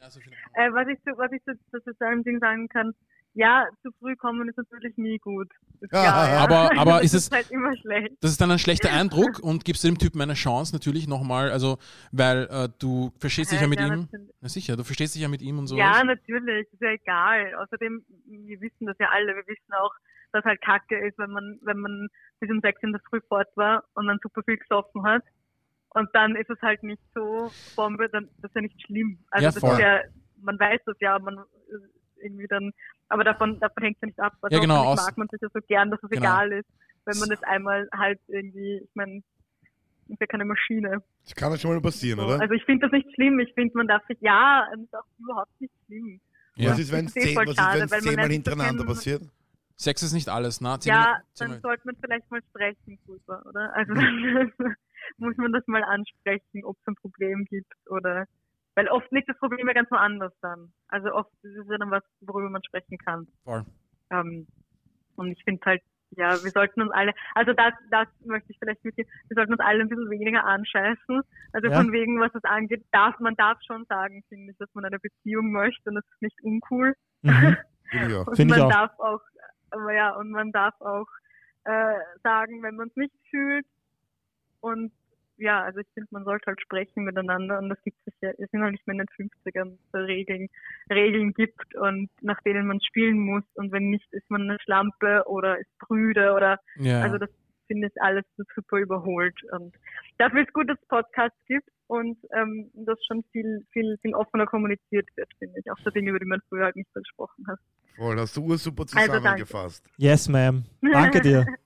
[0.01, 0.33] Ja, so viel.
[0.55, 2.93] äh, was ich, so, was ich so, so zu einem Ding sagen kann,
[3.35, 5.49] ja, zu früh kommen ist natürlich nie gut.
[5.81, 6.39] Ist Ja, klar, ja.
[6.39, 8.15] aber- aber das ist es- ist halt immer schlecht.
[8.23, 11.51] Das ist dann ein schlechter Eindruck und gibst du dem Typen eine Chance natürlich nochmal,
[11.51, 11.77] also
[12.13, 14.09] weil äh, du verstehst dich ja mit ihm.
[14.41, 15.77] Na sicher, du verstehst dich ja mit ihm und so.
[15.77, 17.55] Ja, natürlich, ist ja egal.
[17.57, 19.93] Außerdem, wir wissen das ja alle, wir wissen auch,
[20.33, 22.09] dass halt Kacke ist, wenn man, wenn man
[22.41, 25.23] bis um sechs in der Früh fort war und dann super viel gesoffen hat.
[25.91, 29.19] Und dann ist es halt nicht so Bombe, dann das ist ja nicht schlimm.
[29.31, 29.73] Also Ja, das voll.
[29.73, 30.01] ist ja,
[30.43, 32.73] man weiß das ja, man äh, irgendwie dann,
[33.09, 34.35] aber davon, davon hängt es ja nicht ab.
[34.43, 36.23] Also Ja, genau, aus- mag man sich ja so gern, dass es Genau.
[36.23, 36.69] egal ist,
[37.07, 39.23] wenn man das einmal halt irgendwie, ich meine,
[40.09, 41.03] ist ja keine Maschine.
[41.25, 42.41] Das kann ja schon mal passieren, So, oder?
[42.41, 43.41] Also ich finde das nicht schlimm.
[43.41, 46.21] Ich finde, man darf sich, ja, das ist auch überhaupt nicht schlimm.
[46.57, 46.71] Ja.
[46.71, 49.23] Was ist, wenn es eh zehn, zehnmal so hintereinander passiert?
[49.77, 50.79] Sex ist nicht alles, na?
[50.85, 53.75] Ja, Zehnmal- dann sollte man vielleicht mal sprechen drüber, oder?
[53.75, 54.53] Also dann
[55.19, 58.27] muss man das mal ansprechen, ob es ein Problem gibt oder
[58.75, 60.71] weil oft liegt das Problem ja ganz woanders dann.
[60.89, 63.27] Also oft ist es ja dann was, worüber man sprechen kann.
[63.45, 63.65] Voll.
[64.11, 64.47] Ähm,
[65.17, 68.85] und ich finde halt, ja, wir sollten uns alle, also das, das möchte ich vielleicht
[68.85, 71.23] mitgeben, wir sollten uns alle ein bisschen weniger anscheißen.
[71.53, 71.77] Also Ja.
[71.79, 74.99] von wegen, was das angeht, darf, man darf schon sagen, finde ich, dass man eine
[74.99, 76.95] Beziehung möchte und das ist nicht uncool.
[77.23, 77.57] Mhm.
[77.91, 78.27] Finde ich auch.
[78.27, 78.73] Und Finde ich man auch.
[78.73, 79.21] darf auch,
[79.71, 81.07] aber ja, und man darf auch
[81.65, 83.67] äh, sagen, wenn man es nicht fühlt.
[84.61, 84.93] Und
[85.39, 88.51] ja, also ich finde, man sollte halt sprechen miteinander und das gibt es ja, es
[88.51, 90.49] sind halt nicht mehr in den 50ern, dass es Regeln,
[90.91, 95.25] Regeln gibt und nach denen man spielen muss und wenn nicht, ist man eine Schlampe
[95.27, 97.03] oder ist Brüde oder Ja.
[97.03, 97.31] also das
[97.67, 99.75] finde ich alles so super überholt und
[100.19, 104.47] dafür ist gut, dass es Podcasts gibt und ähm, dass schon viel, viel, viel offener
[104.47, 105.71] kommuniziert wird, finde ich.
[105.71, 107.59] Auch so Dinge, über die man früher halt nicht so gesprochen hat.
[107.97, 109.17] Voll, hast du ursuper Also danke.
[109.19, 109.89] zusammengefasst.
[109.97, 110.65] Yes, ma'am.
[110.83, 111.47] Danke dir.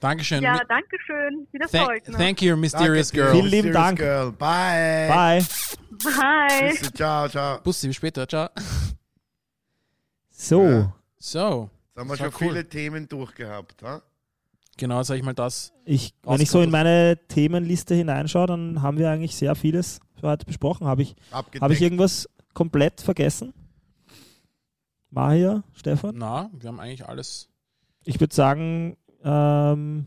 [0.00, 0.42] Dankeschön.
[0.42, 1.46] Ja, danke schön.
[1.50, 2.18] Viel Thank, Erfolg noch.
[2.18, 3.32] thank you, mysterious Danke, girl.
[3.34, 3.98] Vielen lieben Mysterious Dank.
[3.98, 4.32] Girl.
[4.32, 5.08] Bye.
[5.08, 5.46] Bye.
[6.14, 6.74] Bye.
[6.76, 7.60] Tschüss, ciao, ciao.
[7.62, 8.26] Bussi, bis später.
[8.28, 8.48] Ciao.
[10.30, 10.62] So.
[10.62, 10.94] Ja.
[11.20, 12.52] So, Jetzt haben wir Das schon cool.
[12.54, 13.82] viele Themen durchgehabt.
[13.82, 14.00] Ha?
[14.76, 15.72] genau, sag ich mal das.
[15.84, 20.28] Ich, wenn ich so in meine Themenliste hineinschaue, dann haben wir eigentlich sehr vieles für
[20.28, 20.86] heute besprochen.
[20.86, 21.60] Habe ich, Abgedeckt.
[21.62, 23.52] habe ich irgendwas komplett vergessen?
[25.10, 26.14] Mahia, Stefan?
[26.16, 27.48] Na, wir haben eigentlich alles.
[28.04, 30.06] Ich würde sagen, ähm,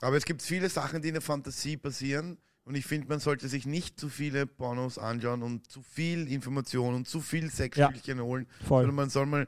[0.00, 2.38] Aber es gibt viele Sachen, die in der Fantasie passieren.
[2.64, 6.94] Und ich finde, man sollte sich nicht zu viele Pornos anschauen und zu viel Information
[6.94, 8.82] und zu viel Sexspielchen holen, voll.
[8.82, 9.46] sondern man soll mal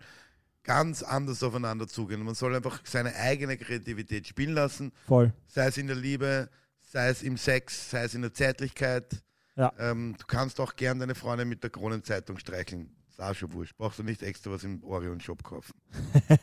[0.63, 2.23] ganz anders aufeinander zugehen.
[2.23, 5.33] Man soll einfach seine eigene Kreativität spielen lassen, Voll.
[5.49, 6.49] sei es in der Liebe,
[6.81, 9.23] sei es im Sex, sei es in der Zärtlichkeit.
[9.57, 9.73] Ja.
[9.81, 12.95] Ähm, du kannst auch gern deine Freundin mit der Kronenzeitung streicheln.
[13.19, 13.77] Ist auch schon wurscht.
[13.77, 15.75] Brauchst du nicht extra was im Orion-Shop kaufen.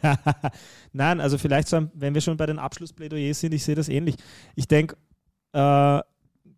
[0.92, 4.16] Nein, also vielleicht, so, wenn wir schon bei den Abschlussplädoyers sind, ich sehe das ähnlich.
[4.56, 4.98] Ich denke,
[5.54, 6.02] äh,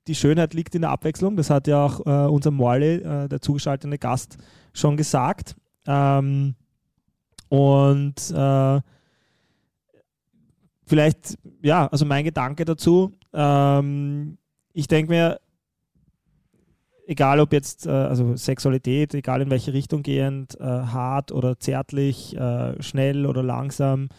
[0.08, 1.36] die Schönheit liegt in der Abwechslung.
[1.36, 4.38] Das hat ja auch äh, unser Morley, äh, der zugeschaltete Gast,
[4.74, 5.56] schon gesagt.
[5.86, 6.56] Ähm,
[7.50, 8.82] und äh,
[10.88, 14.40] vielleicht, ja, also mein Gedanke dazu, ähm,
[14.74, 15.40] ich denke mir,
[17.08, 22.36] egal ob jetzt, äh, also Sexualität, egal in welche Richtung gehend, äh, hart oder zärtlich,
[22.38, 24.10] äh, schnell oder langsam,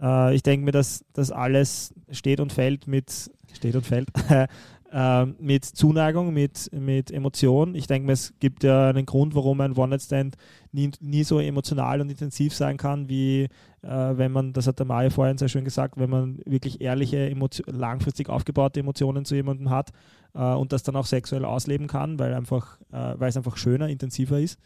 [0.00, 4.10] äh, ich denke mir, dass das alles steht und fällt mit, steht und fällt,
[4.92, 7.74] äh, mit Zuneigung, mit, mit Emotion.
[7.74, 10.36] Ich denke mir, es gibt ja einen Grund, warum ein One-Night-Stand
[10.72, 13.48] nie, nie so emotional und intensiv sein kann, wie
[13.82, 17.34] äh, wenn man, das hat der Mario vorhin sehr schön gesagt, wenn man wirklich ehrliche,
[17.66, 19.90] langfristig aufgebaute Emotionen zu jemandem hat
[20.34, 23.88] äh, und das dann auch sexuell ausleben kann, weil einfach, äh, weil es einfach schöner,
[23.88, 24.58] intensiver ist.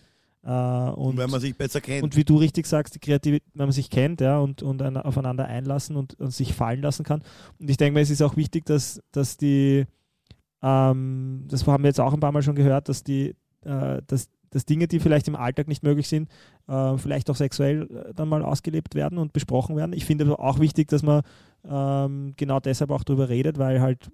[0.45, 2.03] Äh, und, Und wenn man sich besser kennt.
[2.03, 4.97] und wie du richtig sagst, die Kreativität, wenn man sich kennt ja, und, und ein,
[4.97, 7.23] aufeinander einlassen und, und sich fallen lassen kann.
[7.59, 9.87] Und ich denke mir, es ist auch wichtig, dass, dass die,
[10.63, 14.29] ähm, das haben wir jetzt auch ein paar Mal schon gehört, dass die, äh, dass,
[14.51, 16.29] dass Dinge, die vielleicht im Alltag nicht möglich sind,
[16.69, 19.93] äh, vielleicht auch sexuell äh, dann mal ausgelebt werden und besprochen werden.
[19.93, 21.23] Ich finde aber auch wichtig, dass man
[21.69, 24.11] ähm, genau deshalb auch darüber redet, weil halt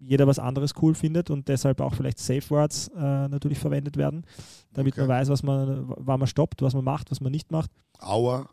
[0.00, 4.24] jeder was anderes cool findet und deshalb auch vielleicht Safe Words äh, natürlich verwendet werden,
[4.72, 5.02] damit Okay.
[5.02, 7.70] man weiß, was man, wann man stoppt, was man macht, was man nicht macht.
[7.98, 8.48] Aua.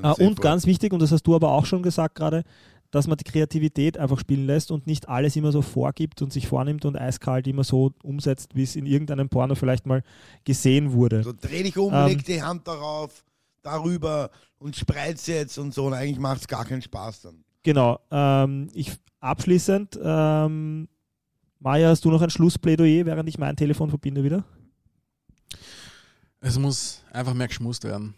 [0.00, 2.44] Ah, und ganz wichtig, und das hast du aber auch schon gesagt gerade,
[2.92, 6.46] dass man die Kreativität einfach spielen lässt und nicht alles immer so vorgibt und sich
[6.46, 10.04] vornimmt und eiskalt immer so umsetzt, wie es in irgendeinem Porno vielleicht mal
[10.44, 11.22] gesehen wurde.
[11.24, 13.24] So, dreh dich um, Ähm, leg die Hand darauf,
[13.62, 15.86] darüber und spreiz jetzt und so.
[15.86, 17.42] Und eigentlich macht es gar keinen Spaß dann.
[17.62, 17.98] Genau.
[18.10, 20.86] Ähm, ich abschließend, ähm,
[21.60, 24.44] Maja, hast du noch ein Schlussplädoyer, während ich mein Telefon verbinde wieder?
[26.40, 28.14] Es muss einfach mehr geschmust werden.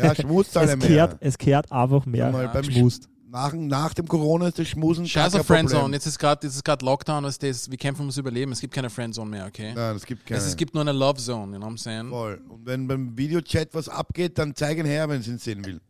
[0.00, 0.88] Ja, schmust alle Es mehr.
[0.88, 3.08] kehrt, es kehrt einfach mehr Mal beim geschmust.
[3.30, 5.94] Nach, nach dem Corona ist das Schmusen Scheiß kein auf Friendzone.
[5.94, 8.52] Jetzt ist gerade jetzt ist gerade Lockdown, was das, wir kämpfen ums Überleben.
[8.52, 9.72] Es gibt keine Friendzone mehr, okay?
[9.74, 10.40] Nein, es gibt keine.
[10.40, 12.08] Es, es gibt nur eine Love Zone, you know what I'm saying?
[12.08, 12.40] Voll.
[12.48, 15.80] Und wenn beim Videochat was abgeht, dann zeigen her, wenn sie ihn sehen will.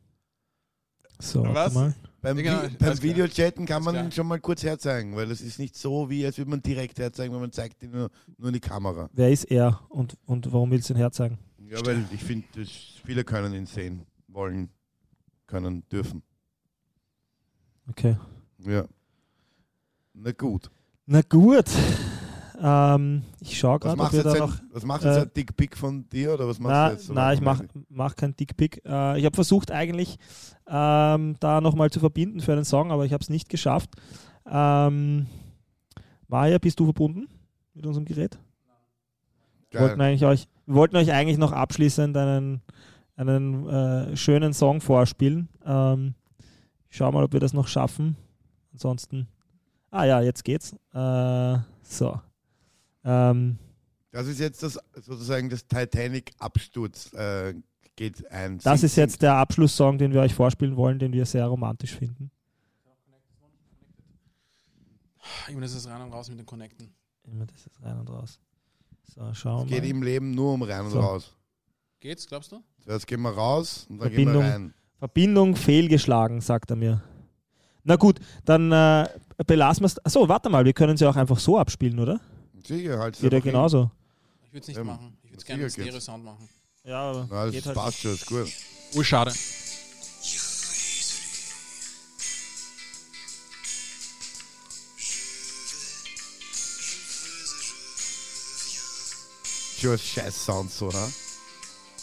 [1.21, 1.75] So, Was?
[1.75, 1.95] mal.
[2.21, 3.03] Beim, Ja, genau, Vi beim.
[3.03, 4.05] Videochatten kann man klar.
[4.07, 6.99] ihn schon mal kurz herzeigen, weil das ist nicht so, wie als würde man direkt
[6.99, 9.09] herzeigen, weil man zeigt ihn nur, nur in die Kamera.
[9.13, 11.39] Wer ist er und, und warum willst du ihn herzeigen?
[11.69, 12.47] Ja, weil ich finde,
[13.05, 14.71] viele können ihn sehen, wollen,
[15.47, 16.23] können, dürfen.
[17.89, 18.17] Okay.
[18.67, 18.85] Ja.
[20.15, 20.71] Na gut.
[21.07, 21.67] Na gut.
[22.61, 24.59] Ähm, ich schaue gerade, ob wir da ein, noch.
[24.73, 27.07] was machst du jetzt äh, ein Dickpick von dir oder was machst Na, du jetzt?
[27.07, 28.83] so na ich mache mach keinen Dickpick.
[28.85, 30.19] Äh, ich habe versucht eigentlich
[30.67, 33.91] ähm, da nochmal zu verbinden für einen Song, aber ich habe es nicht geschafft.
[34.45, 35.27] Ähm,
[36.27, 37.29] Maja, bist du verbunden
[37.75, 38.39] mit unserem Gerät?
[39.71, 40.09] Wir wollten, Geil.
[40.09, 42.63] eigentlich euch, wir wollten euch eigentlich noch abschließend einen,
[43.17, 45.49] einen äh, schönen Song vorspielen.
[45.65, 46.15] Ähm,
[46.91, 48.17] ich schau mal, ob wir das noch schaffen.
[48.73, 49.29] Ansonsten.
[49.91, 50.75] Ah ja, jetzt geht's.
[50.93, 52.21] Äh, so.
[53.05, 53.59] Ähm,
[54.11, 57.55] Das ist jetzt das sozusagen das Titanic-Absturz äh,
[57.97, 58.59] geht ein.
[58.59, 61.95] das Sing- ist jetzt der Abschlusssong, den wir euch vorspielen wollen, den wir sehr romantisch
[61.97, 62.31] finden.
[65.49, 66.91] Immer das ist rein und raus mit den Connecten.
[67.25, 68.39] Immer das ist rein und raus.
[69.15, 69.91] So, schauen Es geht mal.
[69.91, 71.01] im Leben nur um rein und So.
[71.01, 71.35] raus.
[72.01, 72.63] Geht's, glaubst du?
[72.81, 74.35] Zuerst gehen wir raus und dann Verbindung.
[74.35, 74.75] gehen wir rein.
[74.99, 77.03] Verbindung fehlgeschlagen, sagt er mir.
[77.85, 79.09] Na gut, dann äh,
[79.47, 80.05] belassen wir es.
[80.05, 82.21] Achso, warte mal, wir können sie auch einfach so abspielen, oder?
[82.67, 83.91] Sicher, halt Geht ja genauso.
[84.45, 85.17] Ich würde es nicht Ähm, machen.
[85.23, 85.73] Ich würde es gerne mit.
[85.73, 86.49] Stereo-Sound machen.
[86.85, 87.77] Ja, aber Na, das geht halt.
[87.77, 88.49] passt schon, ist gut.
[88.97, 89.33] Oh, schade.
[99.81, 101.09] Schon ein scheiß Sound so, ha?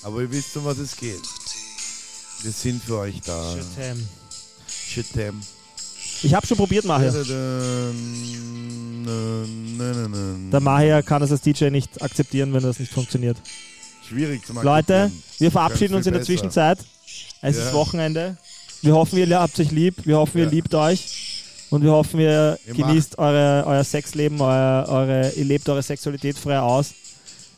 [0.04, 1.22] Aber ihr wisst, um was es geht.
[2.44, 3.56] Wir sind für euch da.
[3.56, 5.42] Shit, Shitem.
[6.24, 7.12] Ich habe schon probiert, Maher.
[10.52, 13.38] Der Maher kann es als DJ nicht akzeptieren, wenn das nicht funktioniert.
[14.08, 14.66] Schwierig zu machen.
[14.66, 16.80] Leute, wir verabschieden uns in der Zwischenzeit.
[17.42, 17.68] Es Ja.
[17.68, 18.38] ist Wochenende.
[18.82, 20.06] Wir hoffen, ihr habt euch lieb.
[20.06, 20.50] Wir hoffen, ihr Ja.
[20.50, 21.42] liebt euch.
[21.72, 26.38] Und wir hoffen, ihr Ihr genießt eure, euer Sexleben, euer, eure, ihr lebt eure Sexualität
[26.38, 26.94] frei aus.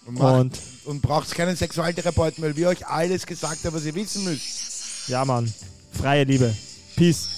[0.06, 3.96] Und, macht, Und und braucht keinen Sexualtherapeuten, weil wir euch alles gesagt haben, was ihr
[3.96, 5.08] wissen müsst.
[5.08, 5.54] ja, Mann,
[5.92, 6.56] freie Liebe.
[6.96, 7.37] Peace.